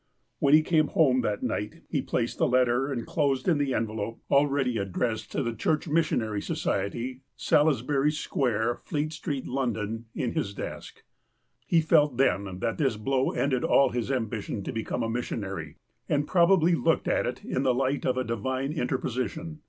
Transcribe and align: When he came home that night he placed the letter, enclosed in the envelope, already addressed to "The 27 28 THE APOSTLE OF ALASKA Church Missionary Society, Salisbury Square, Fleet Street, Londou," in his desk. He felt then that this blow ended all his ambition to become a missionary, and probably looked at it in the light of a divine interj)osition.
When 0.39 0.55
he 0.55 0.63
came 0.63 0.87
home 0.87 1.21
that 1.21 1.43
night 1.43 1.83
he 1.87 2.01
placed 2.01 2.39
the 2.39 2.47
letter, 2.47 2.91
enclosed 2.91 3.47
in 3.47 3.59
the 3.59 3.75
envelope, 3.75 4.19
already 4.31 4.79
addressed 4.79 5.31
to 5.33 5.43
"The 5.43 5.53
27 5.53 6.17
28 6.17 6.17
THE 6.17 6.25
APOSTLE 6.25 6.25
OF 6.25 6.25
ALASKA 6.25 6.41
Church 6.41 6.41
Missionary 6.41 6.41
Society, 6.41 7.21
Salisbury 7.37 8.11
Square, 8.11 8.75
Fleet 8.83 9.13
Street, 9.13 9.45
Londou," 9.45 10.05
in 10.15 10.31
his 10.31 10.55
desk. 10.55 11.03
He 11.67 11.81
felt 11.81 12.17
then 12.17 12.57
that 12.61 12.79
this 12.79 12.97
blow 12.97 13.29
ended 13.29 13.63
all 13.63 13.89
his 13.89 14.09
ambition 14.11 14.63
to 14.63 14.73
become 14.73 15.03
a 15.03 15.07
missionary, 15.11 15.75
and 16.09 16.25
probably 16.27 16.73
looked 16.73 17.07
at 17.07 17.27
it 17.27 17.45
in 17.45 17.61
the 17.61 17.75
light 17.75 18.03
of 18.03 18.17
a 18.17 18.23
divine 18.23 18.73
interj)osition. 18.73 19.59